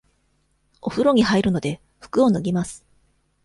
[0.81, 2.83] おふろに入るので、服を脱ぎます。